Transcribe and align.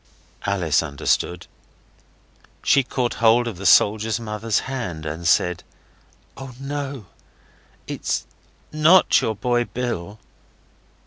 Alice 0.47 0.81
understood. 0.81 1.45
She 2.63 2.81
caught 2.81 3.13
hold 3.21 3.47
of 3.47 3.57
the 3.57 3.67
soldier's 3.67 4.19
mother's 4.19 4.61
hand 4.61 5.05
and 5.05 5.27
said 5.27 5.63
'Oh, 6.37 6.55
NO 6.59 7.05
it's 7.85 8.25
NOT 8.71 9.21
your 9.21 9.35
boy 9.35 9.63
Bill! 9.65 10.17